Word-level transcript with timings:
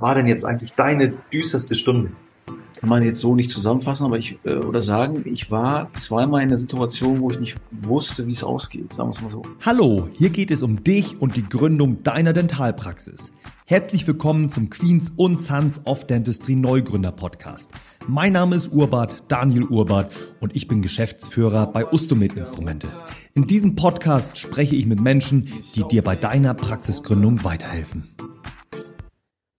Was 0.00 0.06
war 0.06 0.14
denn 0.14 0.28
jetzt 0.28 0.46
eigentlich 0.46 0.72
deine 0.72 1.12
düsterste 1.30 1.74
Stunde? 1.74 2.12
Kann 2.46 2.88
man 2.88 3.02
jetzt 3.02 3.20
so 3.20 3.34
nicht 3.34 3.50
zusammenfassen, 3.50 4.06
aber 4.06 4.16
ich 4.16 4.38
äh, 4.44 4.54
oder 4.54 4.80
sagen, 4.80 5.24
ich 5.26 5.50
war 5.50 5.92
zweimal 5.92 6.42
in 6.42 6.48
der 6.48 6.56
Situation, 6.56 7.20
wo 7.20 7.30
ich 7.30 7.38
nicht 7.38 7.56
wusste, 7.70 8.26
wie 8.26 8.30
es 8.30 8.42
ausgeht. 8.42 8.94
Sagen 8.94 9.10
wir 9.10 9.16
es 9.16 9.20
mal 9.20 9.30
so. 9.30 9.42
Hallo, 9.60 10.08
hier 10.14 10.30
geht 10.30 10.50
es 10.50 10.62
um 10.62 10.82
dich 10.82 11.20
und 11.20 11.36
die 11.36 11.46
Gründung 11.46 12.02
deiner 12.02 12.32
Dentalpraxis. 12.32 13.30
Herzlich 13.66 14.06
willkommen 14.06 14.48
zum 14.48 14.70
Queens 14.70 15.12
und 15.16 15.42
Sons 15.42 15.82
of 15.84 16.06
Dentistry 16.06 16.56
Neugründer 16.56 17.12
Podcast. 17.12 17.70
Mein 18.08 18.32
Name 18.32 18.56
ist 18.56 18.72
Urbart, 18.72 19.24
Daniel 19.28 19.64
Urbart 19.64 20.12
und 20.40 20.56
ich 20.56 20.66
bin 20.66 20.80
Geschäftsführer 20.80 21.66
bei 21.66 21.86
Ustomed 21.86 22.32
Instrumente. 22.38 22.88
In 23.34 23.46
diesem 23.46 23.76
Podcast 23.76 24.38
spreche 24.38 24.76
ich 24.76 24.86
mit 24.86 24.98
Menschen, 24.98 25.52
die 25.74 25.84
dir 25.84 26.00
bei 26.00 26.16
deiner 26.16 26.54
Praxisgründung 26.54 27.44
weiterhelfen. 27.44 28.08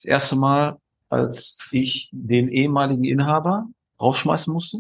Das 0.02 0.06
erste 0.06 0.36
Mal, 0.36 0.80
als 1.10 1.60
ich 1.72 2.10
den 2.12 2.50
ehemaligen 2.50 3.04
Inhaber 3.04 3.68
rausschmeißen 4.00 4.52
musste 4.52 4.80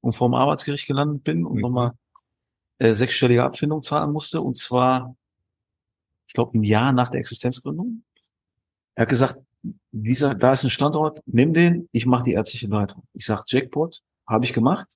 und 0.00 0.12
vorm 0.12 0.34
Arbeitsgericht 0.34 0.86
gelandet 0.86 1.24
bin 1.24 1.46
und 1.46 1.56
Mhm. 1.56 1.60
nochmal 1.60 1.92
äh, 2.78 2.94
sechsstellige 2.94 3.44
Abfindung 3.44 3.82
zahlen 3.82 4.12
musste. 4.12 4.40
Und 4.40 4.56
zwar, 4.58 5.16
ich 6.26 6.34
glaube, 6.34 6.58
ein 6.58 6.64
Jahr 6.64 6.92
nach 6.92 7.10
der 7.10 7.20
Existenzgründung. 7.20 8.04
Er 8.94 9.02
hat 9.02 9.08
gesagt, 9.08 9.40
dieser, 9.90 10.34
da 10.34 10.52
ist 10.52 10.64
ein 10.64 10.70
Standort, 10.70 11.22
nimm 11.26 11.54
den, 11.54 11.88
ich 11.92 12.06
mache 12.06 12.24
die 12.24 12.32
ärztliche 12.32 12.68
Leitung. 12.68 13.02
Ich 13.14 13.24
sag 13.26 13.44
Jackpot, 13.48 14.02
habe 14.26 14.44
ich 14.44 14.52
gemacht. 14.52 14.86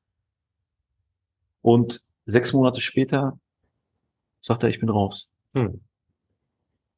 Und 1.62 2.02
sechs 2.26 2.52
Monate 2.52 2.80
später 2.80 3.38
sagt 4.40 4.62
er, 4.62 4.68
ich 4.68 4.80
bin 4.80 4.88
raus. 4.88 5.28
Hm. 5.54 5.80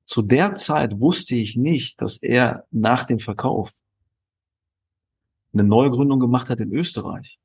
Zu 0.04 0.22
der 0.22 0.54
Zeit 0.56 1.00
wusste 1.00 1.34
ich 1.34 1.56
nicht, 1.56 2.00
dass 2.00 2.18
er 2.18 2.66
nach 2.70 3.04
dem 3.04 3.18
Verkauf 3.18 3.72
eine 5.52 5.64
Neugründung 5.64 6.20
gemacht 6.20 6.50
hat 6.50 6.60
in 6.60 6.72
Österreich. 6.72 7.38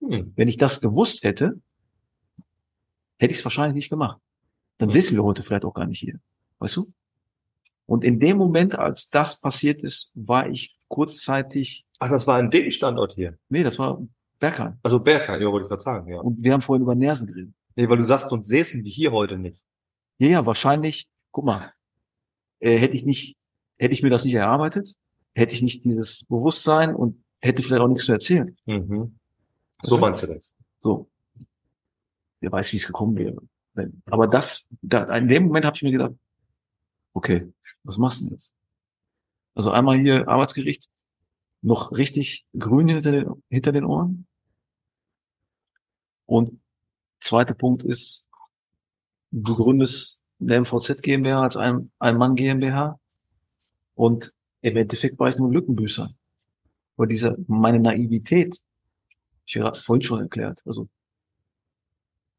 Hm. 0.00 0.32
Wenn 0.34 0.48
ich 0.48 0.56
das 0.56 0.80
gewusst 0.80 1.22
hätte, 1.22 1.60
hätte 3.18 3.32
ich 3.32 3.38
es 3.38 3.44
wahrscheinlich 3.44 3.74
nicht 3.74 3.90
gemacht. 3.90 4.20
Dann 4.78 4.90
säßen 4.90 5.16
wir 5.16 5.22
heute 5.22 5.42
vielleicht 5.42 5.64
auch 5.64 5.74
gar 5.74 5.86
nicht 5.86 6.00
hier. 6.00 6.18
Weißt 6.58 6.76
du? 6.76 6.92
Und 7.86 8.04
in 8.04 8.18
dem 8.18 8.36
Moment, 8.36 8.74
als 8.74 9.10
das 9.10 9.40
passiert 9.40 9.82
ist, 9.82 10.12
war 10.14 10.48
ich 10.48 10.76
kurzzeitig, 10.88 11.84
Ach, 11.98 12.10
das 12.10 12.26
war 12.26 12.38
an 12.38 12.50
dem 12.50 12.70
Standort 12.70 13.14
hier. 13.14 13.38
nee, 13.48 13.62
das 13.62 13.78
war 13.78 14.02
Bergheim. 14.40 14.78
Also 14.82 14.98
Bergheim, 14.98 15.40
ja, 15.40 15.52
wollte 15.52 15.66
ich 15.66 15.68
gerade 15.68 15.82
sagen, 15.82 16.10
ja. 16.10 16.20
Und 16.20 16.42
wir 16.42 16.52
haben 16.52 16.62
vorhin 16.62 16.82
über 16.82 16.96
Nersen 16.96 17.28
geredet. 17.28 17.54
Nee, 17.76 17.88
weil 17.88 17.98
du 17.98 18.06
sagst, 18.06 18.28
sonst 18.28 18.48
säßen 18.48 18.82
die 18.82 18.90
hier 18.90 19.12
heute 19.12 19.38
nicht. 19.38 19.62
Ja, 20.18 20.28
ja, 20.28 20.46
wahrscheinlich, 20.46 21.08
guck 21.30 21.44
mal, 21.44 21.72
äh, 22.62 22.78
hätte 22.78 22.94
ich 22.94 23.04
nicht, 23.04 23.36
hätte 23.78 23.92
ich 23.92 24.02
mir 24.02 24.10
das 24.10 24.24
nicht 24.24 24.34
erarbeitet, 24.34 24.94
hätte 25.34 25.54
ich 25.54 25.62
nicht 25.62 25.84
dieses 25.84 26.24
Bewusstsein 26.24 26.94
und 26.94 27.22
hätte 27.40 27.62
vielleicht 27.62 27.82
auch 27.82 27.88
nichts 27.88 28.04
zu 28.06 28.12
erzählen. 28.12 28.56
Mhm. 28.66 29.18
So 29.82 29.96
Also- 29.96 29.98
meinst 29.98 30.22
du 30.22 30.28
das? 30.28 30.52
So. 30.80 31.08
Wer 32.40 32.52
weiß, 32.52 32.72
wie 32.72 32.76
es 32.76 32.86
gekommen 32.86 33.16
wäre. 33.16 33.40
Aber 34.06 34.26
das, 34.26 34.68
da, 34.82 35.04
in 35.16 35.28
dem 35.28 35.44
Moment 35.46 35.64
habe 35.64 35.76
ich 35.76 35.82
mir 35.82 35.92
gedacht, 35.92 36.14
okay, 37.14 37.52
was 37.84 37.98
machst 37.98 38.20
du 38.20 38.24
denn 38.24 38.32
jetzt? 38.34 38.54
Also 39.54 39.70
einmal 39.70 39.98
hier 39.98 40.28
Arbeitsgericht, 40.28 40.88
noch 41.62 41.92
richtig 41.92 42.44
grün 42.58 42.88
hinter 42.88 43.12
den, 43.12 43.42
hinter 43.48 43.72
den 43.72 43.84
Ohren. 43.84 44.26
Und 46.26 46.60
zweiter 47.20 47.54
Punkt 47.54 47.82
ist, 47.84 48.28
du 49.30 49.54
gründest 49.56 50.21
eine 50.42 50.60
MVZ 50.60 51.02
GmbH 51.02 51.42
als 51.42 51.56
ein, 51.56 51.90
ein 51.98 52.16
Mann 52.16 52.34
GmbH 52.34 52.98
und 53.94 54.32
im 54.60 54.76
Endeffekt 54.76 55.18
war 55.18 55.28
ich 55.28 55.36
nur 55.38 55.50
Lückenbüßer. 55.52 56.10
Aber 56.96 57.06
diese, 57.06 57.36
meine 57.48 57.80
Naivität, 57.80 58.58
ich 59.46 59.56
habe 59.56 59.76
vorhin 59.78 60.02
schon 60.02 60.20
erklärt, 60.20 60.60
also 60.66 60.88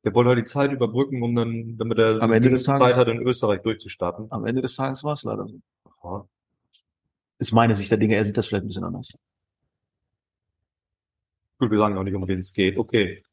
Der 0.06 0.14
wollte 0.14 0.30
halt 0.30 0.40
die 0.40 0.44
Zeit 0.50 0.72
überbrücken, 0.72 1.22
um 1.24 1.36
dann, 1.36 1.78
damit 1.78 1.98
er 2.00 2.22
Am 2.22 2.32
Ende 2.32 2.50
des 2.50 2.64
Zeit 2.64 2.80
Tages- 2.80 2.98
hat, 2.98 3.08
in 3.08 3.22
Österreich 3.22 3.62
durchzustarten. 3.62 4.28
am 4.32 4.46
Ende 4.46 4.62
des 4.62 4.76
Tages 4.76 5.04
war 5.04 5.14
es 5.14 5.24
leider 5.24 5.48
so. 5.48 5.60
Aha. 6.02 6.28
Ist 7.40 7.52
meine 7.52 7.76
Sicht 7.76 7.90
der 7.92 7.98
Dinge, 7.98 8.16
er 8.16 8.26
sieht 8.26 8.38
das 8.38 8.48
vielleicht 8.48 8.64
ein 8.66 8.68
bisschen 8.68 8.84
anders. 8.86 9.12
Gut, 11.60 11.72
wir 11.72 11.78
sagen 11.78 11.98
auch 11.98 12.04
nicht, 12.04 12.16
um 12.16 12.28
wen 12.28 12.40
es 12.40 12.54
geht. 12.54 12.78
Okay. 12.78 13.24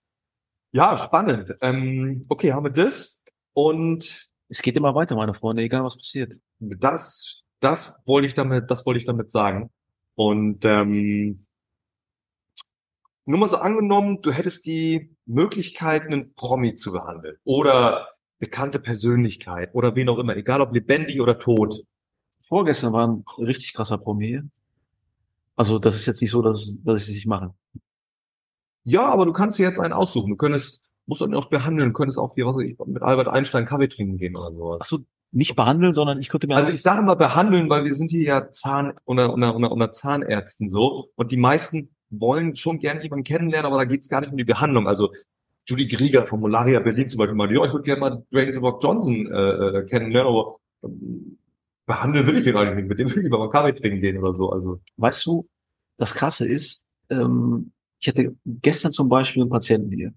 Ja, 0.72 0.96
spannend. 0.96 1.54
Ähm, 1.60 2.24
okay, 2.28 2.52
haben 2.52 2.64
wir 2.64 2.70
das. 2.70 3.22
Und 3.52 4.29
Es 4.50 4.60
geht 4.62 4.76
immer 4.76 4.94
weiter, 4.94 5.14
meine 5.14 5.32
Freunde, 5.32 5.62
egal 5.62 5.84
was 5.84 5.96
passiert. 5.96 6.34
das, 6.58 7.42
das 7.60 7.96
wollte 8.04 8.26
ich 8.26 8.34
damit, 8.34 8.70
das 8.70 8.84
wollte 8.84 8.98
ich 8.98 9.06
damit 9.06 9.30
sagen. 9.30 9.70
Und 10.16 10.64
ähm, 10.64 11.46
nur 13.26 13.38
mal 13.38 13.46
so 13.46 13.58
angenommen, 13.58 14.20
du 14.22 14.32
hättest 14.32 14.66
die 14.66 15.16
Möglichkeit, 15.24 16.02
einen 16.02 16.34
Promi 16.34 16.74
zu 16.74 16.92
behandeln 16.92 17.36
oder 17.44 18.08
bekannte 18.38 18.80
Persönlichkeit 18.80 19.74
oder 19.74 19.94
wen 19.94 20.08
auch 20.08 20.18
immer, 20.18 20.36
egal 20.36 20.60
ob 20.60 20.74
lebendig 20.74 21.20
oder 21.20 21.38
tot. 21.38 21.84
Vorgestern 22.40 22.92
war 22.92 23.06
ein 23.06 23.24
richtig 23.38 23.72
krasser 23.72 23.98
Promi 23.98 24.26
hier. 24.26 24.48
Also 25.54 25.78
das 25.78 25.96
ist 25.96 26.06
jetzt 26.06 26.22
nicht 26.22 26.30
so, 26.30 26.42
dass, 26.42 26.78
dass 26.82 27.02
ich 27.02 27.08
es 27.08 27.14
nicht 27.14 27.26
mache. 27.26 27.54
Ja, 28.82 29.06
aber 29.06 29.26
du 29.26 29.32
kannst 29.32 29.58
dir 29.58 29.66
jetzt 29.66 29.78
einen 29.78 29.92
aussuchen. 29.92 30.30
Du 30.30 30.36
könntest, 30.36 30.89
musst 31.06 31.22
ihn 31.22 31.34
auch 31.34 31.46
behandeln, 31.46 31.92
könntest 31.92 32.18
auch 32.18 32.34
hier, 32.34 32.46
was 32.46 32.56
weiß 32.56 32.66
ich, 32.66 32.78
mit 32.86 33.02
Albert 33.02 33.28
Einstein 33.28 33.66
Kaffee 33.66 33.88
trinken 33.88 34.16
gehen 34.16 34.36
oder 34.36 34.52
sowas. 34.52 34.78
Ach 34.82 34.86
so, 34.86 34.98
nicht 35.32 35.56
behandeln, 35.56 35.94
sondern 35.94 36.18
ich 36.18 36.28
könnte 36.28 36.46
mir 36.46 36.56
Also 36.56 36.72
ich 36.72 36.82
sage 36.82 37.02
mal 37.02 37.14
behandeln, 37.14 37.70
weil 37.70 37.84
wir 37.84 37.94
sind 37.94 38.10
hier 38.10 38.22
ja 38.22 38.50
Zahn 38.50 38.94
unter, 39.04 39.32
unter, 39.32 39.54
unter, 39.54 39.70
unter 39.70 39.92
Zahnärzten 39.92 40.68
so 40.68 41.10
und 41.14 41.32
die 41.32 41.36
meisten 41.36 41.94
wollen 42.10 42.56
schon 42.56 42.80
gerne 42.80 43.02
jemanden 43.02 43.24
kennenlernen, 43.24 43.66
aber 43.66 43.78
da 43.78 43.84
geht's 43.84 44.08
gar 44.08 44.20
nicht 44.20 44.30
um 44.30 44.36
die 44.36 44.44
Behandlung. 44.44 44.88
Also 44.88 45.12
Judy 45.66 45.86
Grieger 45.86 46.26
von 46.26 46.40
Molaria 46.40 46.80
Berlin 46.80 47.08
zum 47.08 47.18
Beispiel 47.18 47.36
mal, 47.36 47.54
ja, 47.54 47.64
ich 47.64 47.72
würde 47.72 47.84
gerne 47.84 48.00
mal 48.00 48.24
Dwayne 48.32 48.52
The 48.52 48.58
Rock 48.58 48.82
Johnson 48.82 49.26
äh, 49.26 49.78
äh, 49.78 49.86
kennenlernen, 49.86 50.32
aber 50.32 50.56
ähm, 50.82 51.38
behandeln 51.86 52.26
will 52.26 52.38
ich 52.38 52.46
ihn 52.46 52.56
eigentlich 52.56 52.76
nicht. 52.76 52.88
Mit 52.88 52.98
dem 52.98 53.10
will 53.10 53.18
ich 53.18 53.24
lieber 53.24 53.38
mal 53.38 53.50
Kaffee 53.50 53.74
trinken 53.74 54.00
gehen 54.00 54.18
oder 54.18 54.34
so. 54.34 54.50
Also 54.50 54.80
weißt 54.96 55.24
du, 55.26 55.48
das 55.96 56.14
Krasse 56.14 56.46
ist, 56.46 56.84
ähm, 57.08 57.72
ich 58.00 58.08
hatte 58.08 58.34
gestern 58.46 58.92
zum 58.92 59.08
Beispiel 59.08 59.42
einen 59.42 59.50
Patienten 59.50 59.92
hier. 59.92 60.12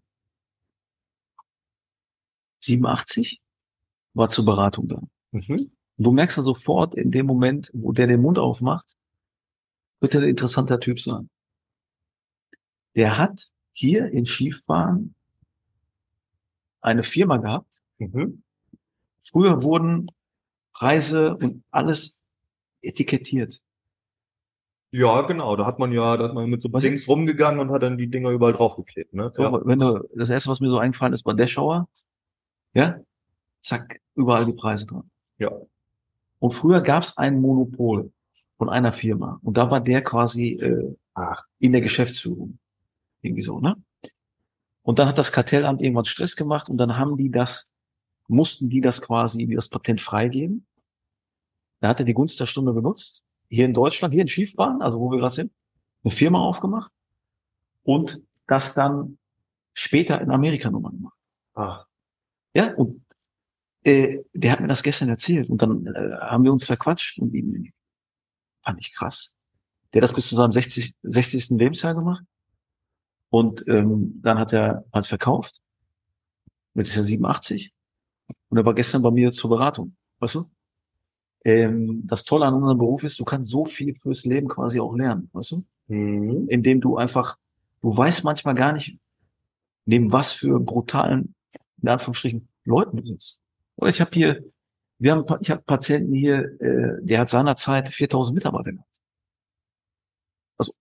87 2.63 3.41
war 4.13 4.29
zur 4.29 4.45
Beratung 4.45 4.87
da. 4.87 5.01
mhm. 5.31 5.71
Und 5.95 6.05
du 6.05 6.11
merkst 6.11 6.37
ja 6.37 6.43
sofort 6.43 6.95
in 6.95 7.11
dem 7.11 7.25
Moment, 7.25 7.69
wo 7.73 7.91
der 7.91 8.07
den 8.07 8.21
Mund 8.21 8.39
aufmacht, 8.39 8.95
wird 9.99 10.15
er 10.15 10.21
ein 10.21 10.29
interessanter 10.29 10.79
Typ 10.79 10.99
sein. 10.99 11.29
Der 12.95 13.17
hat 13.17 13.47
hier 13.71 14.07
in 14.07 14.25
Schiefbahn 14.25 15.13
eine 16.81 17.03
Firma 17.03 17.37
gehabt. 17.37 17.79
Mhm. 17.99 18.43
Früher 19.21 19.63
wurden 19.63 20.07
Preise 20.73 21.35
und 21.35 21.63
alles 21.71 22.21
etikettiert. 22.81 23.61
Ja, 24.91 25.21
genau. 25.21 25.55
Da 25.55 25.65
hat 25.65 25.79
man 25.79 25.91
ja, 25.91 26.17
da 26.17 26.25
hat 26.25 26.33
man 26.33 26.49
mit 26.49 26.61
so 26.61 26.71
Was 26.71 26.83
Dings 26.83 27.07
rumgegangen 27.07 27.59
und 27.59 27.71
hat 27.71 27.81
dann 27.81 27.97
die 27.97 28.09
Dinger 28.09 28.29
überall 28.29 28.53
draufgeklebt. 28.53 29.13
Ne? 29.13 29.31
So, 29.33 29.61
Wenn 29.65 29.79
du, 29.79 30.07
das 30.15 30.29
erste, 30.29 30.49
was 30.49 30.59
mir 30.59 30.69
so 30.69 30.77
eingefallen 30.77 31.13
ist, 31.13 31.25
war 31.25 31.33
Deschauer. 31.33 31.87
Ja? 32.73 32.99
Zack, 33.61 34.01
überall 34.15 34.45
die 34.45 34.53
Preise 34.53 34.85
dran. 34.85 35.09
Ja. 35.37 35.51
Und 36.39 36.51
früher 36.51 36.81
gab 36.81 37.03
es 37.03 37.17
ein 37.17 37.39
Monopol 37.39 38.11
von 38.57 38.69
einer 38.69 38.91
Firma. 38.91 39.39
Und 39.43 39.57
da 39.57 39.71
war 39.71 39.79
der 39.79 40.03
quasi 40.03 40.53
äh, 40.53 40.95
in 41.59 41.71
der 41.71 41.81
Geschäftsführung. 41.81 42.59
Irgendwie 43.21 43.41
so, 43.41 43.59
ne? 43.59 43.75
Und 44.81 44.99
dann 44.99 45.07
hat 45.07 45.17
das 45.17 45.31
Kartellamt 45.31 45.81
irgendwann 45.81 46.05
Stress 46.05 46.35
gemacht 46.35 46.69
und 46.69 46.77
dann 46.77 46.97
haben 46.97 47.15
die 47.15 47.31
das, 47.31 47.73
mussten 48.27 48.69
die 48.69 48.81
das 48.81 49.01
quasi, 49.01 49.47
das 49.47 49.69
Patent 49.69 50.01
freigeben. 50.01 50.65
Da 51.79 51.89
hat 51.89 51.99
er 51.99 52.05
die 52.05 52.13
Gunst 52.13 52.39
der 52.39 52.45
Stunde 52.45 52.73
benutzt. 52.73 53.23
Hier 53.49 53.65
in 53.65 53.73
Deutschland, 53.73 54.13
hier 54.13 54.23
in 54.23 54.27
Schiefbahn, 54.27 54.81
also 54.81 54.99
wo 54.99 55.09
wir 55.09 55.19
gerade 55.19 55.35
sind, 55.35 55.53
eine 56.03 56.11
Firma 56.11 56.39
aufgemacht 56.39 56.91
und 57.83 58.21
das 58.47 58.73
dann 58.73 59.17
später 59.73 60.19
in 60.19 60.31
Amerika 60.31 60.69
nochmal 60.69 60.91
gemacht. 60.91 61.17
Ah. 61.53 61.85
Ja, 62.53 62.73
und 62.75 63.01
äh, 63.83 64.19
der 64.33 64.51
hat 64.51 64.61
mir 64.61 64.67
das 64.67 64.83
gestern 64.83 65.09
erzählt 65.09 65.49
und 65.49 65.61
dann 65.61 65.85
äh, 65.87 66.15
haben 66.21 66.43
wir 66.43 66.53
uns 66.53 66.65
verquatscht 66.65 67.19
und 67.19 67.33
ihm 67.33 67.71
fand 68.63 68.79
ich 68.79 68.93
krass. 68.93 69.33
Der 69.93 70.01
hat 70.01 70.09
das 70.09 70.15
bis 70.15 70.27
zu 70.27 70.35
seinem 70.35 70.51
60, 70.51 70.95
60. 71.03 71.49
Lebensjahr 71.51 71.93
gemacht 71.93 72.23
und 73.29 73.67
ähm, 73.67 74.19
dann 74.21 74.39
hat 74.39 74.53
er 74.53 74.85
halt 74.93 75.05
verkauft. 75.05 75.59
Jetzt 76.75 76.89
ist 76.89 76.97
er 76.97 77.03
87 77.03 77.73
und 78.49 78.57
er 78.57 78.65
war 78.65 78.73
gestern 78.73 79.01
bei 79.01 79.11
mir 79.11 79.31
zur 79.31 79.49
Beratung, 79.49 79.95
weißt 80.19 80.35
du? 80.35 80.45
Ähm, 81.45 82.07
das 82.07 82.23
Tolle 82.23 82.45
an 82.45 82.53
unserem 82.53 82.77
Beruf 82.77 83.03
ist, 83.03 83.19
du 83.19 83.25
kannst 83.25 83.49
so 83.49 83.65
viel 83.65 83.95
fürs 83.95 84.23
Leben 84.23 84.47
quasi 84.47 84.79
auch 84.79 84.95
lernen, 84.95 85.29
weißt 85.33 85.51
du? 85.51 85.65
Mhm. 85.87 86.47
Indem 86.47 86.79
du 86.79 86.95
einfach, 86.95 87.37
du 87.81 87.95
weißt 87.95 88.23
manchmal 88.23 88.55
gar 88.55 88.71
nicht, 88.71 88.97
neben 89.85 90.11
was 90.11 90.31
für 90.31 90.59
brutalen, 90.59 91.35
in 91.83 91.89
Anführungsstrichen, 91.89 92.47
Leuten 92.63 93.05
sitzt. 93.05 93.41
Oder 93.75 93.89
ich 93.89 94.01
habe 94.01 94.11
hier 94.13 94.43
Wir 94.99 95.11
haben, 95.11 95.25
ich 95.41 95.51
habe 95.51 95.61
Patienten 95.63 96.13
hier, 96.13 96.59
äh, 96.61 97.05
der 97.05 97.19
hat 97.19 97.29
seinerzeit 97.29 97.89
4000 97.89 98.35
Mitarbeiter 98.35 98.71
gehabt. 98.71 98.89
Also 100.57 100.73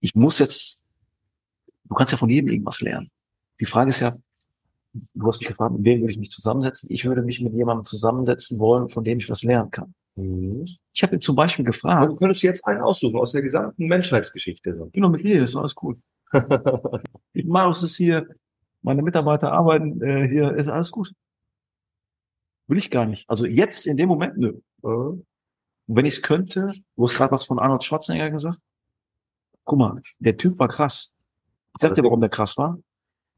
ich 0.00 0.14
muss 0.14 0.38
jetzt, 0.38 0.84
du 1.84 1.94
kannst 1.94 2.12
ja 2.12 2.18
von 2.18 2.28
jedem 2.28 2.48
irgendwas 2.48 2.80
lernen. 2.80 3.10
Die 3.58 3.66
Frage 3.66 3.90
ist 3.90 4.00
ja, 4.00 4.16
du 4.92 5.26
hast 5.26 5.40
mich 5.40 5.48
gefragt, 5.48 5.74
mit 5.74 5.84
wem 5.84 6.00
würde 6.00 6.12
ich 6.12 6.18
mich 6.18 6.30
zusammensetzen? 6.30 6.90
Ich 6.92 7.04
würde 7.04 7.22
mich 7.22 7.40
mit 7.40 7.52
jemandem 7.54 7.84
zusammensetzen 7.84 8.58
wollen, 8.58 8.88
von 8.88 9.04
dem 9.04 9.18
ich 9.18 9.28
was 9.28 9.42
lernen 9.42 9.70
kann. 9.70 9.94
Mhm. 10.16 10.64
Ich 10.92 11.02
habe 11.02 11.16
ihn 11.16 11.20
zum 11.20 11.36
Beispiel 11.36 11.64
gefragt, 11.64 12.10
Du 12.10 12.16
könntest 12.16 12.42
jetzt 12.42 12.64
einen 12.66 12.82
aussuchen 12.82 13.18
aus 13.18 13.32
der 13.32 13.42
gesamten 13.42 13.86
Menschheitsgeschichte. 13.86 14.90
Genau 14.92 15.08
mit 15.08 15.24
dir, 15.24 15.40
das 15.40 15.54
war 15.54 15.62
alles 15.62 15.74
cool. 15.82 15.98
Marius 17.34 17.82
ist 17.82 17.96
hier, 17.96 18.28
meine 18.82 19.02
Mitarbeiter 19.02 19.52
arbeiten 19.52 20.02
äh, 20.02 20.28
hier, 20.28 20.52
ist 20.52 20.68
alles 20.68 20.90
gut. 20.90 21.12
Will 22.66 22.78
ich 22.78 22.90
gar 22.90 23.06
nicht. 23.06 23.28
Also 23.28 23.46
jetzt 23.46 23.86
in 23.86 23.96
dem 23.96 24.08
Moment, 24.08 24.38
nö. 24.38 24.60
Und 24.80 25.26
wenn 25.86 26.06
ich 26.06 26.16
es 26.16 26.22
könnte, 26.22 26.72
du 26.96 27.04
hast 27.04 27.16
gerade 27.16 27.32
was 27.32 27.44
von 27.44 27.58
Arnold 27.58 27.84
Schwarzenegger 27.84 28.30
gesagt. 28.30 28.58
Guck 29.64 29.78
mal, 29.78 30.02
der 30.18 30.36
Typ 30.36 30.58
war 30.58 30.68
krass. 30.68 31.12
Ich 31.76 31.82
sag 31.82 31.94
dir, 31.94 32.04
warum 32.04 32.20
der 32.20 32.30
krass 32.30 32.56
war. 32.56 32.78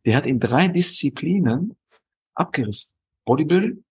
Der 0.05 0.17
hat 0.17 0.27
in 0.27 0.41
drei 0.41 0.69
Disziplinen 0.69 1.77
abgerissen. 2.35 2.93
Bodybuilding. 3.25 3.85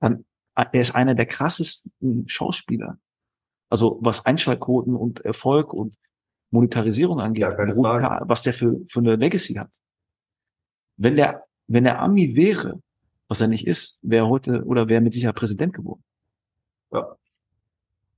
Dann, 0.00 0.24
er 0.54 0.74
ist 0.74 0.94
einer 0.94 1.14
der 1.14 1.26
krassesten 1.26 2.28
Schauspieler. 2.28 2.98
Also 3.70 3.98
was 4.00 4.26
Einschaltquoten 4.26 4.94
und 4.94 5.20
Erfolg 5.20 5.72
und 5.72 5.96
Monetarisierung 6.50 7.20
angeht, 7.20 7.42
Ja, 7.42 8.28
was 8.28 8.42
der 8.42 8.54
für, 8.54 8.80
für 8.88 9.00
eine 9.00 9.16
Legacy 9.16 9.54
hat. 9.54 9.70
Wenn 10.98 11.16
der, 11.16 11.42
wenn 11.66 11.84
der 11.84 12.00
Ami 12.02 12.36
wäre, 12.36 12.80
was 13.28 13.40
er 13.40 13.48
nicht 13.48 13.66
ist, 13.66 13.98
wäre 14.02 14.28
heute 14.28 14.64
oder 14.64 14.88
wäre 14.88 15.00
mit 15.00 15.14
Sicherheit 15.14 15.36
Präsident 15.36 15.72
geworden. 15.72 16.02
Ja. 16.92 17.16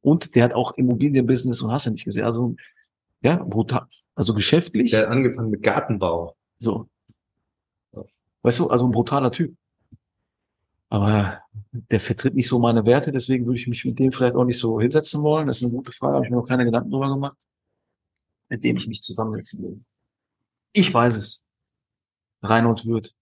Und 0.03 0.35
der 0.35 0.45
hat 0.45 0.55
auch 0.55 0.73
Immobilienbusiness 0.77 1.61
und 1.63 1.71
hast 1.71 1.87
du 1.87 1.91
nicht 1.91 2.05
gesehen. 2.05 2.25
Also, 2.25 2.57
ja, 3.23 3.37
brutal. 3.37 3.87
Also 4.15 4.35
geschäftlich, 4.35 4.91
Der 4.91 5.03
hat 5.03 5.09
angefangen 5.09 5.51
mit 5.51 5.63
Gartenbau. 5.63 6.35
so. 6.59 6.89
Ja. 7.93 8.03
Weißt 8.43 8.59
du, 8.61 8.71
also 8.71 8.87
ein 8.87 8.93
brutaler 8.93 9.31
Typ. 9.31 9.55
Aber 10.89 11.41
der 11.73 12.01
vertritt 12.01 12.35
nicht 12.35 12.49
so 12.49 12.59
meine 12.59 12.85
Werte, 12.85 13.13
deswegen 13.13 13.47
würde 13.47 13.59
ich 13.59 13.69
mich 13.69 13.85
mit 13.85 13.99
dem 13.99 14.11
vielleicht 14.11 14.35
auch 14.35 14.45
nicht 14.45 14.59
so 14.59 14.81
hinsetzen 14.81 15.23
wollen. 15.23 15.47
Das 15.47 15.59
ist 15.59 15.65
eine 15.65 15.73
gute 15.73 15.93
Frage, 15.93 16.15
habe 16.15 16.25
ich 16.25 16.31
mir 16.31 16.37
noch 16.37 16.49
keine 16.49 16.65
Gedanken 16.65 16.91
drüber 16.91 17.09
gemacht, 17.09 17.37
mit 18.49 18.65
dem 18.65 18.77
ich 18.77 18.89
mich 18.89 19.01
zusammensetzen 19.03 19.63
will. 19.63 19.81
Ich 20.73 20.93
weiß 20.93 21.17
es. 21.17 21.43
Reinhold 22.43 22.87
Wirth. 22.87 23.15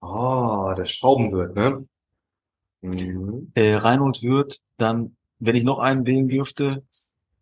Oh, 0.00 0.72
der 0.76 0.84
Schraubenwirt, 0.86 1.54
ne? 1.56 1.86
Mhm. 2.82 3.50
Äh, 3.54 3.74
Reinhold 3.74 4.22
Wirth, 4.22 4.60
dann, 4.76 5.16
wenn 5.40 5.56
ich 5.56 5.64
noch 5.64 5.78
einen 5.80 6.06
wählen 6.06 6.28
dürfte, 6.28 6.84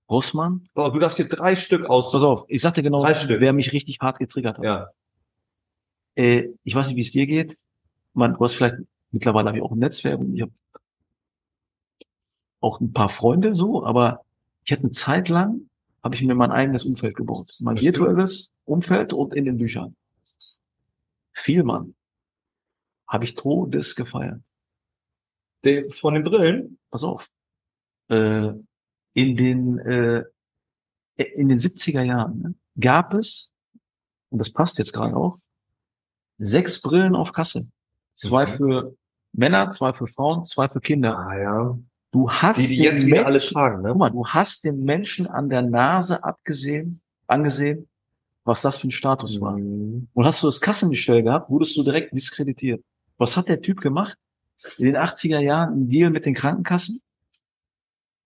Rossmann. 0.09 0.69
Oh, 0.75 0.89
du 0.89 0.99
darfst 0.99 1.17
hier 1.17 1.29
drei 1.29 1.57
Stück 1.57 1.85
aus. 1.85 2.13
Pass 2.13 2.23
auf, 2.23 2.45
ich 2.49 2.63
sag 2.63 2.75
dir 2.75 2.83
genau, 2.83 3.03
Drei 3.05 3.15
Stück. 3.15 3.41
wer 3.41 3.53
mich 3.53 3.73
richtig 3.73 3.99
hart 4.01 4.19
getriggert 4.19 4.59
hat. 4.59 4.65
Ja. 4.65 4.89
Äh, 6.15 6.49
ich 6.65 6.75
weiß 6.75 6.87
nicht, 6.89 6.97
wie 6.97 7.01
es 7.03 7.13
dir 7.13 7.27
geht. 7.27 7.59
Man, 8.15 8.35
du 8.35 8.41
hast 8.41 8.55
vielleicht, 8.55 8.77
mittlerweile 9.11 9.49
habe 9.49 9.59
ich 9.59 9.65
auch 9.65 9.73
ein 9.73 9.79
Netzwerk 9.79 10.19
und 10.19 10.35
ich 10.35 10.43
habe 10.43 10.53
auch 12.61 12.81
ein 12.81 12.93
paar 12.93 13.09
Freunde 13.11 13.55
so, 13.55 13.85
aber 13.85 14.23
ich 14.65 14.73
hatte 14.73 14.83
eine 14.85 14.93
Zeit 14.93 15.29
lang, 15.29 15.69
habe 16.03 16.15
ich 16.15 16.23
mir 16.23 16.35
mein 16.35 16.53
eigenes 16.53 16.85
Umfeld 16.85 17.17
gebaut. 17.17 17.53
Mein 17.61 17.79
virtuelles 17.81 18.53
Umfeld 18.65 19.13
und 19.13 19.35
in 19.35 19.45
den 19.45 19.59
Büchern. 19.59 19.95
Vielmann. 21.37 21.95
Habe 23.09 23.25
ich 23.25 23.35
Todes 23.35 23.95
gefeiert. 23.95 24.41
Der, 25.65 25.91
von 25.91 26.15
den 26.15 26.25
Brillen? 26.25 26.79
Pass 26.91 27.05
auf. 27.05 27.29
Äh, 28.09 28.53
in 29.15 29.37
den, 29.37 29.79
äh, 29.79 30.25
in 31.17 31.49
den 31.49 31.59
70er 31.59 32.03
Jahren 32.03 32.39
ne, 32.43 32.55
gab 32.79 33.15
es, 33.15 33.53
und 34.31 34.39
das 34.39 34.51
passt 34.51 34.79
jetzt 34.79 34.93
gerade 34.93 35.17
auch, 35.17 35.39
sechs 36.39 36.81
Brillen 36.83 37.15
auf 37.15 37.33
Kasse. 37.33 37.69
Zwei 38.15 38.47
Mhm. 38.47 38.51
für 38.57 38.97
Männer, 39.33 39.71
zwei 39.71 39.93
für 39.93 40.07
Frauen, 40.07 40.45
zwei 40.45 40.69
für 40.69 40.81
Kinder. 40.81 41.19
Ah, 41.19 41.39
ja. 41.39 41.79
Du 42.13 42.31
hast 42.31 42.59
Die, 42.61 42.69
die 42.69 42.77
jetzt 42.79 43.03
alle 43.05 43.33
Menschen- 43.33 43.55
tragen, 43.55 43.83
ne? 43.83 43.89
Guck 43.91 43.99
mal, 43.99 44.11
du 44.11 44.27
hast 44.27 44.65
den 44.65 44.83
Menschen 44.85 45.27
an 45.27 45.49
der 45.51 45.63
Nase 45.63 46.25
abgesehen, 46.25 47.03
angesehen, 47.27 47.89
was 48.47 48.63
das 48.63 48.79
für 48.79 48.89
ein 48.89 48.93
Status 48.93 49.41
war. 49.41 49.59
Mhm. 49.59 50.09
Und 50.15 50.25
hast 50.25 50.43
du 50.43 50.47
das 50.47 50.61
Kassengestell 50.61 51.23
gehabt, 51.23 51.51
wurdest 51.51 51.77
du 51.77 51.83
direkt 51.83 52.15
diskreditiert. 52.15 52.83
Was 53.19 53.37
hat 53.37 53.49
der 53.49 53.61
Typ 53.61 53.81
gemacht? 53.81 54.17
In 54.79 54.87
den 54.87 54.97
80er 54.97 55.41
Jahren 55.41 55.73
einen 55.73 55.89
Deal 55.89 56.11
mit 56.11 56.25
den 56.25 56.35
Krankenkassen. 56.35 57.03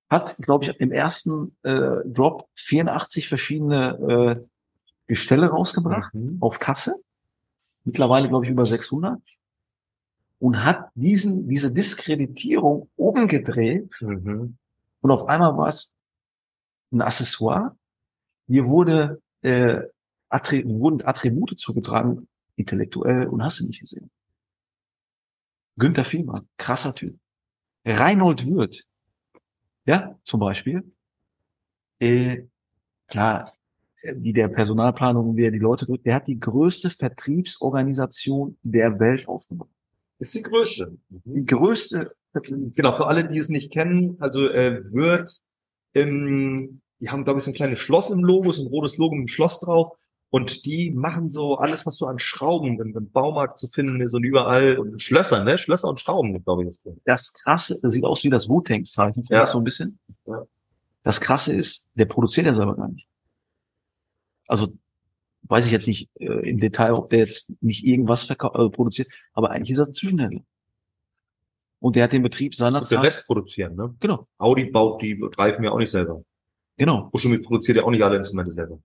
Hat, 0.09 0.37
glaube 0.39 0.65
ich, 0.65 0.81
im 0.81 0.93
ersten 0.93 1.57
äh, 1.63 1.97
Drop 2.05 2.49
84 2.55 3.29
verschiedene 3.29 4.39
äh, 4.41 4.47
Gestelle 5.07 5.49
rausgebracht 5.49 6.15
Mhm. 6.15 6.37
auf 6.41 6.59
Kasse. 6.59 6.95
Mittlerweile, 7.85 8.29
glaube 8.29 8.45
ich, 8.45 8.51
über 8.51 8.67
600. 8.67 9.19
Und 10.39 10.65
hat 10.65 10.91
diesen, 10.95 11.49
diese 11.49 11.73
Diskreditierung 11.73 12.91
umgedreht 12.97 13.91
Mhm. 14.01 14.57
und 15.01 15.11
auf 15.11 15.27
einmal 15.27 15.57
war 15.57 15.69
es 15.69 15.95
ein 16.93 17.01
Accessoire. 17.03 17.77
Hier 18.49 18.67
wurde, 18.67 19.21
äh, 19.43 19.81
Attri 20.31 20.65
wurden 20.67 21.03
Attribute 21.05 21.59
zugetragen, 21.59 22.29
intellektuell 22.57 23.27
und 23.27 23.43
hast 23.43 23.61
du 23.61 23.67
nicht 23.67 23.81
gesehen. 23.81 24.11
Günther 25.77 26.05
Fiemann, 26.05 26.49
krasser 26.57 26.95
Typ. 26.95 27.19
Reinhold 27.85 28.47
Wirth, 28.47 28.87
ja, 29.87 30.19
zum 30.25 30.41
Beispiel. 30.41 30.85
Äh, 31.99 32.45
klar, 33.09 33.55
äh, 34.03 34.15
wie 34.17 34.33
der 34.33 34.49
Personalplanung, 34.49 35.37
wie 35.37 35.45
er 35.45 35.51
die 35.51 35.59
Leute, 35.59 35.87
der 36.05 36.15
hat 36.15 36.29
die 36.29 36.39
größte 36.39 36.91
Vertriebsorganisation 36.91 38.59
der 38.63 38.99
Welt 39.01 39.27
aufgebaut. 39.29 39.69
Ist 40.19 40.35
die 40.35 40.43
größte. 40.43 40.99
Die 41.09 41.47
größte 41.47 42.15
Genau, 42.33 42.93
für 42.93 43.07
alle, 43.07 43.27
die 43.27 43.39
es 43.39 43.49
nicht 43.49 43.73
kennen, 43.73 44.17
also 44.21 44.47
äh, 44.47 44.83
wird, 44.93 45.41
ähm, 45.95 46.81
die 47.01 47.09
haben, 47.09 47.25
glaube 47.25 47.39
ich, 47.39 47.45
so 47.45 47.51
ein 47.51 47.55
kleines 47.55 47.81
Schloss 47.81 48.11
im 48.11 48.23
Logo, 48.23 48.53
so 48.53 48.63
ein 48.63 48.69
rotes 48.69 48.99
Logo 48.99 49.15
mit 49.15 49.23
einem 49.23 49.29
Schloss 49.29 49.59
drauf. 49.59 49.97
Und 50.33 50.65
die 50.65 50.93
machen 50.93 51.29
so 51.29 51.57
alles, 51.59 51.87
was 51.87 51.97
so 51.97 52.07
an 52.07 52.21
Schrauben 52.21 52.81
im, 52.81 53.11
Baumarkt 53.11 53.59
zu 53.59 53.67
finden 53.67 54.01
ist 54.01 54.15
und 54.15 54.23
überall 54.23 54.79
und 54.79 55.03
Schlösser, 55.03 55.43
ne? 55.43 55.59
Schlösser 55.59 55.89
und 55.89 55.99
Schrauben, 55.99 56.43
glaube 56.45 56.63
ich, 56.63 56.69
ist 56.69 56.85
drin. 56.85 57.01
das 57.05 57.33
krasse, 57.33 57.81
das 57.83 57.93
sieht 57.93 58.05
aus 58.05 58.23
wie 58.23 58.31
das 58.31 58.49
Wu-Tang-Zeichen, 58.49 59.25
Ja. 59.29 59.45
so 59.45 59.59
ein 59.59 59.65
bisschen. 59.65 59.99
Ja. 60.27 60.45
Das 61.03 61.21
krasse 61.21 61.55
ist, 61.57 61.89
der 61.95 62.05
produziert 62.05 62.47
ja 62.47 62.55
selber 62.55 62.77
gar 62.77 62.89
nicht. 62.89 63.09
Also, 64.47 64.73
weiß 65.43 65.67
ich 65.67 65.73
jetzt 65.73 65.89
nicht 65.89 66.09
äh, 66.21 66.49
im 66.49 66.61
Detail, 66.61 66.93
ob 66.93 67.11
der 67.11 67.21
jetzt 67.21 67.51
nicht 67.61 67.85
irgendwas 67.85 68.29
äh, 68.31 68.35
produziert, 68.37 69.09
aber 69.33 69.51
eigentlich 69.51 69.71
ist 69.71 69.79
er 69.79 69.87
ein 69.87 69.93
Zwischenhändler. 69.93 70.43
Und 71.81 71.97
der 71.97 72.05
hat 72.05 72.13
den 72.13 72.23
Betrieb 72.23 72.53
Und 72.53 72.59
der 72.61 72.65
seinerzeit, 72.67 73.03
Rest 73.03 73.27
produzieren, 73.27 73.75
ne? 73.75 73.95
genau, 73.99 74.29
Audi 74.39 74.67
baut 74.67 75.03
die 75.03 75.19
Reifen 75.37 75.65
ja 75.65 75.71
auch 75.73 75.79
nicht 75.79 75.91
selber. 75.91 76.23
genau. 76.77 77.09
Uschumi 77.13 77.39
produziert 77.39 77.79
ja 77.79 77.85
auch 77.85 77.91
nicht 77.91 78.03
alle 78.05 78.17
Instrumente 78.19 78.53
selber. 78.53 78.79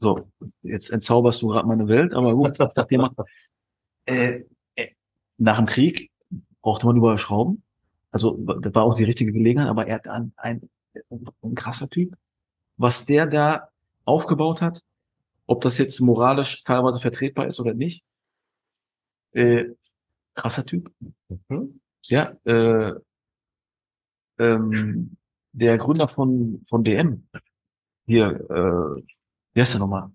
So, 0.00 0.30
jetzt 0.62 0.90
entzauberst 0.90 1.42
du 1.42 1.48
gerade 1.48 1.68
meine 1.68 1.86
Welt, 1.86 2.14
aber 2.14 2.34
gut, 2.34 2.58
das 2.58 2.74
Thema. 2.88 3.14
Äh, 4.06 4.44
äh, 4.74 4.88
nach 5.36 5.58
dem 5.58 5.66
Krieg 5.66 6.10
brauchte 6.62 6.86
man 6.86 6.96
überall 6.96 7.18
Schrauben. 7.18 7.62
Also 8.10 8.36
das 8.36 8.74
war 8.74 8.84
auch 8.84 8.94
die 8.94 9.04
richtige 9.04 9.32
Gelegenheit, 9.32 9.68
aber 9.68 9.86
er 9.86 9.96
hat 9.96 10.08
ein, 10.08 10.32
ein, 10.36 10.68
ein 11.42 11.54
krasser 11.54 11.88
Typ. 11.88 12.16
Was 12.78 13.04
der 13.04 13.26
da 13.26 13.68
aufgebaut 14.06 14.62
hat, 14.62 14.82
ob 15.46 15.60
das 15.60 15.76
jetzt 15.76 16.00
moralisch 16.00 16.64
teilweise 16.64 16.98
vertretbar 16.98 17.46
ist 17.46 17.60
oder 17.60 17.74
nicht, 17.74 18.02
äh, 19.32 19.66
krasser 20.34 20.64
Typ. 20.64 20.90
Mhm. 21.28 21.80
Ja, 22.04 22.36
äh, 22.44 22.94
ähm, 24.38 25.16
der 25.52 25.76
Gründer 25.76 26.08
von, 26.08 26.62
von 26.64 26.84
DM, 26.84 27.28
hier, 28.06 28.50
äh, 28.50 29.02
wie 29.60 29.62
heißt 29.62 29.74
der 29.74 29.80
nochmal? 29.80 30.10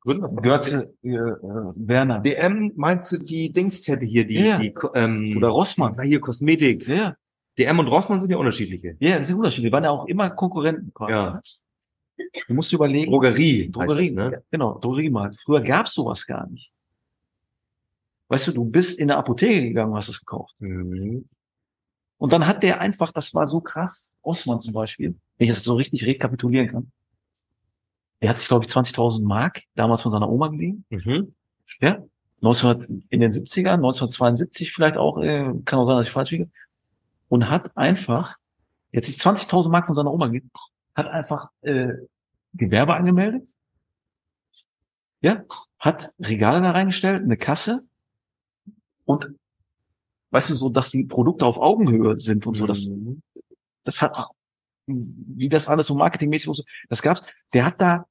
Gründer 0.00 0.28
von 0.28 0.42
Götze, 0.42 0.94
äh, 1.02 1.08
äh, 1.08 1.36
Werner. 1.40 2.20
DM 2.20 2.72
meinst 2.76 3.10
du 3.12 3.16
die 3.16 3.50
Dingskette 3.50 4.04
hier, 4.04 4.26
die, 4.26 4.34
Ja. 4.40 4.58
die 4.58 4.74
ähm, 4.94 5.34
Oder 5.38 5.48
Rossmann. 5.48 5.94
na, 5.96 6.02
hier 6.02 6.20
Kosmetik. 6.20 6.86
Ja. 6.86 7.16
DM 7.56 7.78
und 7.78 7.86
Rossmann 7.88 8.20
sind 8.20 8.30
ja 8.30 8.36
unterschiedliche. 8.36 8.96
Ja, 9.00 9.16
das 9.16 9.28
sind 9.28 9.36
Unterschiede. 9.36 9.68
Die 9.68 9.72
waren 9.72 9.84
ja 9.84 9.90
auch 9.90 10.04
immer 10.04 10.28
Konkurrenten 10.28 10.92
quasi. 10.92 11.12
Ja. 11.14 11.34
ne? 11.34 11.40
Du 12.46 12.52
musst 12.52 12.70
dir 12.70 12.76
überlegen. 12.76 13.10
Drogerie. 13.10 13.70
Drogerie, 13.70 14.08
heißt 14.08 14.16
das, 14.18 14.24
ne? 14.26 14.32
ja, 14.34 14.38
genau, 14.50 14.78
Drogeriemarkt. 14.80 15.40
Früher 15.40 15.62
gab's 15.62 15.94
sowas 15.94 16.26
gar 16.26 16.46
nicht. 16.48 16.70
Weißt 18.28 18.48
du, 18.48 18.52
du 18.52 18.66
bist 18.66 18.98
in 18.98 19.10
eine 19.10 19.18
Apotheke 19.18 19.68
gegangen 19.68 19.92
und 19.92 19.96
hast 19.96 20.08
es 20.10 20.18
gekauft. 20.20 20.54
Mhm. 20.58 21.24
Und 22.18 22.32
dann 22.32 22.46
hat 22.46 22.62
der 22.62 22.82
einfach, 22.82 23.10
das 23.12 23.34
war 23.34 23.46
so 23.46 23.60
krass, 23.62 24.14
Osman 24.20 24.60
zum 24.60 24.74
Beispiel, 24.74 25.14
wenn 25.38 25.48
ich 25.48 25.54
das 25.54 25.64
so 25.64 25.76
richtig 25.76 26.04
rekapitulieren 26.04 26.68
kann. 26.68 26.92
Der 28.24 28.30
hat 28.30 28.38
sich, 28.38 28.48
glaube 28.48 28.64
ich, 28.64 28.72
20.000 28.72 29.22
Mark 29.22 29.64
damals 29.74 30.00
von 30.00 30.10
seiner 30.10 30.30
Oma 30.30 30.48
geliehen. 30.48 30.86
Mhm. 30.88 31.34
Ja? 31.78 32.02
1900, 32.40 32.88
in 33.10 33.20
den 33.20 33.30
70ern, 33.30 33.74
1972 33.74 34.72
vielleicht 34.72 34.96
auch, 34.96 35.18
äh, 35.18 35.52
kann 35.66 35.78
auch 35.78 35.84
sein, 35.84 35.98
dass 35.98 36.06
ich 36.06 36.12
falsch 36.12 36.30
liege, 36.30 36.48
und 37.28 37.50
hat 37.50 37.76
einfach, 37.76 38.36
jetzt 38.92 39.08
sich 39.08 39.16
20.000 39.16 39.68
Mark 39.68 39.84
von 39.84 39.94
seiner 39.94 40.10
Oma 40.10 40.28
gegeben, 40.28 40.50
hat 40.94 41.06
einfach 41.06 41.50
äh, 41.60 41.88
Gewerbe 42.54 42.94
angemeldet, 42.94 43.46
ja, 45.20 45.44
hat 45.78 46.14
Regale 46.18 46.62
da 46.62 46.70
reingestellt, 46.70 47.24
eine 47.24 47.36
Kasse 47.36 47.82
und 49.04 49.34
weißt 50.30 50.48
du, 50.48 50.54
so, 50.54 50.70
dass 50.70 50.88
die 50.88 51.04
Produkte 51.04 51.44
auf 51.44 51.58
Augenhöhe 51.58 52.18
sind 52.18 52.46
und 52.46 52.56
so, 52.56 52.66
das, 52.66 52.86
Mhm. 52.86 53.20
das 53.82 54.00
hat, 54.00 54.16
wie 54.86 55.50
das 55.50 55.68
alles 55.68 55.88
so 55.88 55.94
marketingmäßig, 55.94 56.48
und 56.48 56.54
so, 56.54 56.64
das 56.88 57.02
gab's, 57.02 57.22
der 57.52 57.66
hat 57.66 57.78
da 57.82 58.06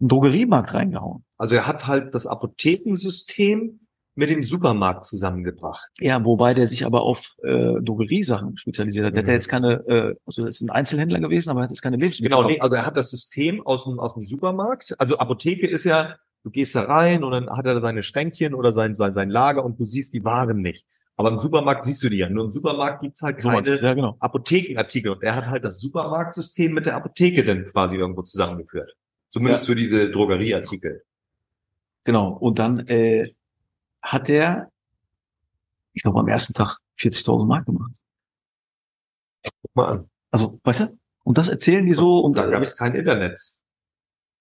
Drogeriemarkt 0.00 0.74
reingehauen. 0.74 1.24
Also 1.38 1.54
er 1.54 1.66
hat 1.66 1.86
halt 1.86 2.14
das 2.14 2.26
Apothekensystem 2.26 3.80
mit 4.18 4.30
dem 4.30 4.42
Supermarkt 4.42 5.04
zusammengebracht. 5.04 5.88
Ja, 6.00 6.24
wobei 6.24 6.54
der 6.54 6.68
sich 6.68 6.86
aber 6.86 7.02
auf 7.02 7.34
äh, 7.42 7.74
Drogeriesachen 7.82 8.56
spezialisiert 8.56 9.04
hat. 9.06 9.12
Der 9.12 9.18
hat 9.20 9.24
Mhm. 9.26 9.28
ja 9.30 9.34
jetzt 9.34 9.48
keine, 9.48 9.72
äh, 9.86 10.14
also 10.24 10.44
das 10.46 10.56
ist 10.56 10.62
ein 10.62 10.70
Einzelhändler 10.70 11.20
gewesen, 11.20 11.50
aber 11.50 11.60
er 11.60 11.64
hat 11.64 11.70
jetzt 11.70 11.82
keine 11.82 11.96
Lebensmittel. 11.98 12.34
Genau, 12.34 12.48
nee, 12.48 12.58
also 12.60 12.76
er 12.76 12.86
hat 12.86 12.96
das 12.96 13.10
System 13.10 13.64
aus 13.66 13.84
dem, 13.84 14.00
aus 14.00 14.14
dem 14.14 14.22
Supermarkt. 14.22 14.94
Also 14.98 15.18
Apotheke 15.18 15.66
ist 15.66 15.84
ja, 15.84 16.16
du 16.44 16.50
gehst 16.50 16.74
da 16.74 16.84
rein 16.84 17.24
und 17.24 17.32
dann 17.32 17.50
hat 17.50 17.66
er 17.66 17.78
seine 17.82 18.02
Schränkchen 18.02 18.54
oder 18.54 18.72
sein, 18.72 18.94
sein, 18.94 19.12
sein 19.12 19.28
Lager 19.28 19.62
und 19.64 19.78
du 19.78 19.84
siehst 19.84 20.14
die 20.14 20.24
Waren 20.24 20.62
nicht. 20.62 20.86
Aber 21.18 21.30
im 21.30 21.38
Supermarkt 21.38 21.84
siehst 21.84 22.02
du 22.02 22.08
die 22.08 22.18
ja. 22.18 22.30
Nur 22.30 22.44
im 22.44 22.50
Supermarkt 22.50 23.02
gibt's 23.02 23.20
halt 23.22 23.40
so 23.40 23.48
keine 23.50 23.62
du's, 23.62 23.80
ja, 23.82 23.92
genau. 23.94 24.16
Apothekenartikel. 24.18 25.12
Und 25.12 25.22
er 25.22 25.34
hat 25.34 25.46
halt 25.46 25.64
das 25.64 25.80
Supermarktsystem 25.80 26.72
mit 26.72 26.86
der 26.86 26.96
Apotheke 26.96 27.44
dann 27.44 27.64
quasi 27.66 27.96
irgendwo 27.96 28.22
zusammengeführt. 28.22 28.94
Zumindest 29.30 29.66
für 29.66 29.74
diese 29.74 30.10
Drogerieartikel. 30.10 31.04
Genau. 32.04 32.32
Und 32.32 32.58
dann 32.58 32.86
äh, 32.86 33.34
hat 34.02 34.28
er, 34.28 34.70
ich 35.92 36.02
glaube, 36.02 36.20
am 36.20 36.28
ersten 36.28 36.54
Tag 36.54 36.78
40.000 36.98 37.46
Mark 37.46 37.66
gemacht. 37.66 37.92
Guck 39.42 39.76
mal 39.76 39.88
an. 39.88 40.10
Also, 40.30 40.60
weißt 40.62 40.80
du? 40.80 40.98
Und 41.24 41.38
das 41.38 41.48
erzählen 41.48 41.84
die 41.84 41.94
so 41.94 42.20
und 42.20 42.36
Da 42.36 42.46
äh, 42.46 42.50
gab 42.50 42.62
es 42.62 42.76
kein 42.76 42.94
Internet. 42.94 43.40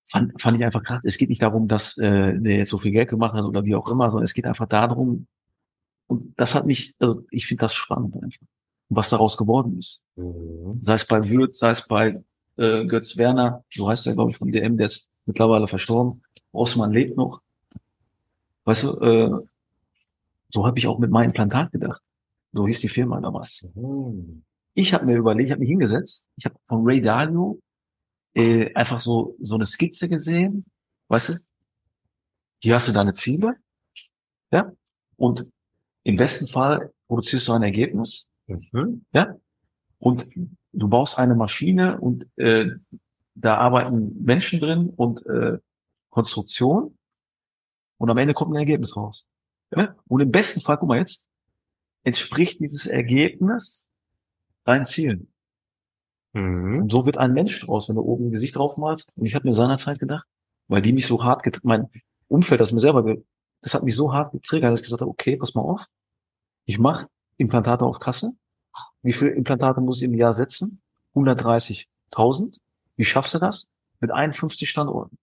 fand, 0.08 0.40
fand 0.42 0.58
ich 0.58 0.64
einfach 0.64 0.84
krass. 0.84 1.04
Es 1.04 1.18
geht 1.18 1.30
nicht 1.30 1.42
darum, 1.42 1.68
dass 1.68 1.98
äh, 1.98 2.40
der 2.40 2.58
jetzt 2.58 2.70
so 2.70 2.78
viel 2.78 2.92
Geld 2.92 3.10
gemacht 3.10 3.34
hat 3.34 3.44
oder 3.44 3.66
wie 3.66 3.76
auch 3.76 3.90
immer, 3.90 4.10
sondern 4.10 4.26
es 4.26 4.34
geht 4.34 4.46
einfach 4.46 4.68
darum, 4.68 5.28
und 6.08 6.40
das 6.40 6.56
hat 6.56 6.66
mich, 6.66 6.96
also 7.00 7.26
ich 7.32 7.48
finde 7.48 7.62
das 7.62 7.74
spannend 7.74 8.16
einfach, 8.22 8.46
was 8.90 9.10
daraus 9.10 9.38
geworden 9.38 9.78
ist. 9.78 10.04
Mhm. 10.16 10.80
sei 10.82 10.94
es 10.94 11.08
bei 11.08 11.28
Würth, 11.30 11.56
sei 11.56 11.72
es 11.72 11.88
bei 11.88 12.24
äh, 12.58 12.86
Götz 12.86 13.18
Werner, 13.18 13.64
so 13.74 13.88
heißt 13.90 14.08
er, 14.08 14.14
glaube 14.14 14.32
ich, 14.32 14.38
von 14.38 14.52
DM, 14.52 14.78
der 14.78 14.88
ist 14.88 15.10
mittlerweile 15.26 15.68
verstorben. 15.68 16.24
Osman 16.52 16.92
lebt 16.92 17.18
noch. 17.18 17.42
Weißt 18.64 18.84
du, 18.84 19.00
äh, 19.00 19.46
so 20.50 20.66
habe 20.66 20.78
ich 20.80 20.88
auch 20.88 21.00
mit 21.00 21.12
meinem 21.12 21.28
Implantat 21.28 21.72
gedacht. 21.72 22.02
So 22.54 22.66
hieß 22.68 22.80
die 22.82 22.90
Firma 22.90 23.20
damals. 23.20 23.66
Mhm. 23.76 24.44
Ich 24.74 24.94
habe 24.94 25.06
mir 25.06 25.18
überlegt, 25.18 25.48
ich 25.48 25.52
habe 25.52 25.60
mich 25.60 25.70
hingesetzt, 25.70 26.30
ich 26.38 26.46
habe 26.46 26.56
von 26.68 26.84
Ray 26.86 27.02
Dalio 27.02 27.60
äh, 28.34 28.74
einfach 28.74 29.00
so 29.00 29.36
so 29.40 29.56
eine 29.56 29.66
Skizze 29.66 30.10
gesehen, 30.10 30.66
weißt 31.08 31.30
du? 31.30 31.34
Hier 32.60 32.76
hast 32.76 32.88
du 32.88 32.92
deine 32.92 33.14
Ziele, 33.14 33.56
ja, 34.52 34.72
und 35.18 35.46
im 36.04 36.16
besten 36.18 36.48
Fall 36.48 36.92
produzierst 37.08 37.48
du 37.48 37.54
ein 37.54 37.64
Ergebnis, 37.64 38.30
Mhm. 38.48 39.06
ja? 39.12 39.36
Und 40.00 40.28
du 40.76 40.88
baust 40.88 41.18
eine 41.18 41.36
Maschine 41.36 42.00
und 42.00 42.28
äh, 42.38 42.68
da 43.36 43.58
arbeiten 43.58 44.24
Menschen 44.24 44.60
drin 44.60 44.90
und 44.96 45.26
äh, 45.26 45.58
Konstruktion 46.10 46.98
und 47.98 48.10
am 48.10 48.18
Ende 48.18 48.34
kommt 48.34 48.54
ein 48.54 48.60
Ergebnis 48.60 48.96
raus. 48.96 49.26
Ja? 49.76 49.96
Und 50.08 50.22
im 50.22 50.32
besten 50.32 50.62
Fall, 50.62 50.78
guck 50.78 50.88
mal 50.88 51.00
jetzt, 51.00 51.28
entspricht 52.04 52.60
dieses 52.60 52.88
Ergebnis 52.88 53.92
deinen 54.64 54.86
Zielen. 54.86 55.32
Mhm. 56.34 56.84
Und 56.84 56.92
so 56.92 57.06
wird 57.06 57.18
ein 57.18 57.34
Mensch 57.34 57.60
draus, 57.62 57.90
wenn 57.90 57.96
du 57.96 58.02
oben 58.02 58.28
ein 58.28 58.32
Gesicht 58.32 58.56
drauf 58.56 58.78
malst. 58.78 59.12
Und 59.16 59.26
ich 59.26 59.36
habe 59.36 59.48
mir 59.48 59.54
seinerzeit 59.54 60.00
gedacht, 60.00 60.26
weil 60.68 60.82
die 60.82 60.94
mich 60.94 61.08
so 61.08 61.24
hart, 61.24 61.44
get 61.44 61.60
mein 61.64 61.90
Umfeld, 62.28 62.62
das 62.62 62.72
mir 62.72 62.80
selber, 62.80 63.16
das 63.62 63.74
hat 63.74 63.84
mich 63.84 63.96
so 63.96 64.14
hart 64.14 64.32
getriggert, 64.32 64.72
dass 64.72 64.82
ich 64.82 64.86
gesagt 64.86 65.02
habe, 65.02 65.12
okay, 65.12 65.38
pass 65.38 65.56
mal 65.56 65.62
auf, 65.62 65.86
ich 66.66 66.80
mache 66.80 67.08
Implantate 67.38 67.86
auf 67.86 68.00
Kasse. 68.00 68.34
Wie 69.02 69.14
viele 69.14 69.32
Implantate 69.32 69.82
muss 69.82 70.02
ich 70.02 70.08
im 70.08 70.14
Jahr 70.14 70.34
setzen? 70.34 70.82
130.000. 71.16 72.60
Wie 72.98 73.06
schaffst 73.06 73.34
du 73.34 73.40
das? 73.40 73.70
Mit 74.00 74.12
51 74.12 74.70
Standorten. 74.70 75.18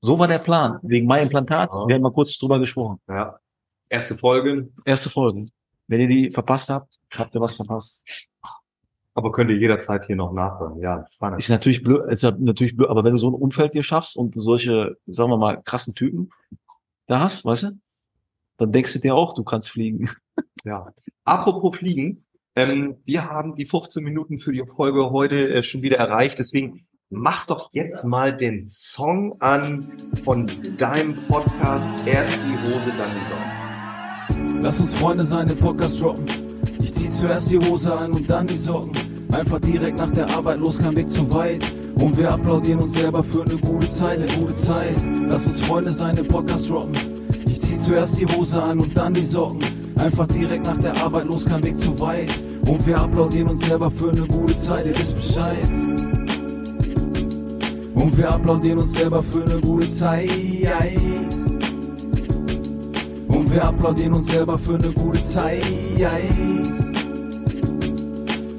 So 0.00 0.18
war 0.18 0.28
der 0.28 0.38
Plan. 0.38 0.78
Wegen 0.82 1.06
mein 1.06 1.24
Implantat. 1.24 1.70
Ja. 1.72 1.88
Wir 1.88 1.94
haben 1.96 2.02
mal 2.02 2.12
kurz 2.12 2.36
drüber 2.38 2.58
gesprochen. 2.58 3.00
Ja. 3.08 3.38
Erste 3.88 4.16
Folge, 4.16 4.68
Erste 4.84 5.10
Folgen. 5.10 5.50
Wenn 5.86 6.00
ihr 6.00 6.08
die 6.08 6.30
verpasst 6.30 6.68
habt, 6.68 6.98
habt 7.14 7.34
ihr 7.34 7.40
was 7.40 7.56
verpasst. 7.56 8.04
aber 9.14 9.32
könnt 9.32 9.50
ihr 9.50 9.56
jederzeit 9.56 10.04
hier 10.04 10.16
noch 10.16 10.32
nachhören. 10.32 10.78
Ja, 10.80 11.06
spannend. 11.10 11.40
Ist 11.40 11.48
natürlich 11.48 11.82
blöd, 11.82 12.10
ist 12.12 12.22
natürlich 12.22 12.76
blöd, 12.76 12.90
aber 12.90 13.02
wenn 13.04 13.12
du 13.12 13.18
so 13.18 13.30
ein 13.30 13.34
Umfeld 13.34 13.74
dir 13.74 13.82
schaffst 13.82 14.16
und 14.16 14.34
solche, 14.40 14.96
sagen 15.06 15.30
wir 15.30 15.38
mal, 15.38 15.62
krassen 15.62 15.94
Typen 15.94 16.30
da 17.06 17.20
hast, 17.20 17.44
weißt 17.44 17.62
du, 17.64 17.80
dann 18.58 18.72
denkst 18.72 18.92
du 18.92 18.98
dir 18.98 19.14
auch, 19.14 19.34
du 19.34 19.42
kannst 19.42 19.70
fliegen. 19.70 20.10
Ja. 20.64 20.92
Apropos 21.24 21.76
Fliegen, 21.76 22.26
ähm, 22.58 22.96
wir 23.04 23.24
haben 23.30 23.54
die 23.54 23.66
15 23.66 24.02
Minuten 24.02 24.38
für 24.38 24.52
die 24.52 24.64
Folge 24.66 25.10
heute 25.10 25.54
äh, 25.54 25.62
schon 25.62 25.82
wieder 25.82 25.98
erreicht. 25.98 26.38
Deswegen 26.38 26.86
mach 27.08 27.46
doch 27.46 27.70
jetzt 27.72 28.04
mal 28.04 28.36
den 28.36 28.66
Song 28.66 29.40
an 29.40 29.92
von 30.24 30.50
deinem 30.76 31.14
Podcast. 31.14 31.88
Erst 32.04 32.38
die 32.48 32.58
Hose, 32.58 32.92
dann 32.98 33.14
die 33.14 34.38
Sonne. 34.40 34.60
Lass 34.62 34.80
uns 34.80 34.94
Freunde 34.94 35.22
sein, 35.22 35.46
den 35.46 35.56
Podcast 35.56 36.00
droppen. 36.00 36.26
Ich 36.82 36.92
zieh 36.92 37.08
zuerst 37.08 37.48
die 37.50 37.58
Hose 37.58 37.94
an 37.94 38.12
und 38.12 38.28
dann 38.28 38.46
die 38.46 38.56
Socken. 38.56 38.92
Einfach 39.30 39.60
direkt 39.60 39.98
nach 39.98 40.10
der 40.10 40.28
Arbeit 40.30 40.58
los, 40.58 40.78
kein 40.78 40.96
Weg 40.96 41.08
zu 41.08 41.32
weit. 41.32 41.64
Und 41.94 42.18
wir 42.18 42.32
applaudieren 42.32 42.80
uns 42.80 42.98
selber 42.98 43.22
für 43.22 43.42
eine 43.42 43.56
gute 43.56 43.88
Zeit, 43.90 44.18
eine 44.18 44.32
gute 44.32 44.54
Zeit. 44.54 44.96
Lass 45.28 45.46
uns 45.46 45.60
Freunde 45.60 45.92
sein, 45.92 46.16
den 46.16 46.26
Podcast 46.26 46.68
droppen. 46.68 46.92
Ich 47.46 47.60
zieh 47.60 47.78
zuerst 47.78 48.18
die 48.18 48.26
Hose 48.26 48.60
an 48.60 48.80
und 48.80 48.96
dann 48.96 49.14
die 49.14 49.24
Socken. 49.24 49.60
Einfach 49.96 50.26
direkt 50.26 50.64
nach 50.64 50.80
der 50.80 50.96
Arbeit 51.02 51.26
los, 51.26 51.44
kein 51.44 51.62
Weg 51.62 51.76
zu 51.76 51.98
weit. 51.98 52.32
Und 52.62 52.86
wir 52.86 52.98
applaudieren 53.00 53.48
uns 53.48 53.66
selber 53.66 53.90
für 53.90 54.10
eine 54.10 54.22
gute 54.22 54.56
Zeit, 54.56 54.86
ihr 54.86 54.98
wisst 54.98 55.16
Bescheid. 55.16 55.68
Und 57.94 58.16
wir 58.16 58.30
applaudieren 58.30 58.78
uns 58.78 58.92
selber 58.92 59.22
für 59.22 59.44
eine 59.44 59.60
gute 59.60 59.90
Zeit. 59.90 60.30
Und 63.28 63.52
wir 63.52 63.64
applaudieren 63.64 64.14
uns 64.14 64.30
selber 64.30 64.58
für 64.58 64.74
eine 64.74 64.90
gute 64.90 65.22
Zeit. 65.24 65.64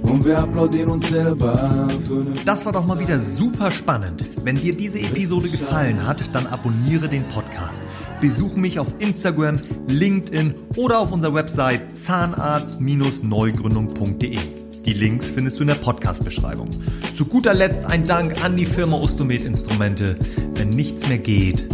Und 0.10 0.26
wir 0.26 0.40
applaudieren 0.40 0.90
uns 0.90 1.08
selber 1.08 1.88
für 2.08 2.26
Das 2.44 2.66
war 2.66 2.74
doch 2.74 2.86
mal 2.86 3.00
wieder 3.00 3.20
super 3.20 3.70
spannend. 3.70 4.26
Wenn 4.44 4.56
dir 4.56 4.76
diese 4.76 4.98
Episode 5.00 5.50
gefallen 5.50 6.04
hat, 6.06 6.34
dann 6.34 6.48
abonniere 6.48 7.08
den 7.08 7.28
Podcast. 7.28 7.84
Besuche 8.20 8.60
mich 8.60 8.80
auf 8.80 8.88
Instagram, 8.98 9.60
LinkedIn 9.88 10.56
oder 10.76 10.98
auf 11.00 11.12
unserer 11.12 11.36
Website 11.36 11.96
zahnarzt-neugründung.de. 11.98 14.40
Die 14.86 14.94
Links 14.94 15.30
findest 15.30 15.60
du 15.60 15.64
in 15.64 15.68
der 15.68 15.76
Podcast-Beschreibung. 15.76 16.70
Zu 17.16 17.26
guter 17.26 17.54
Letzt 17.54 17.86
ein 17.86 18.08
Dank 18.08 18.44
an 18.44 18.56
die 18.56 18.66
Firma 18.66 18.98
Ustomed 18.98 19.44
Instrumente. 19.44 20.18
Wenn 20.56 20.70
nichts 20.70 21.08
mehr 21.08 21.20
geht, 21.20 21.68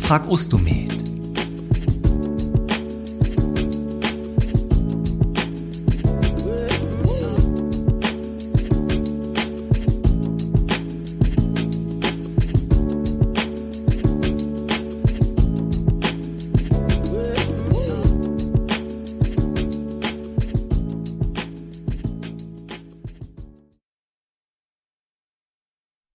frag 0.00 0.30
Ustomed. 0.30 0.85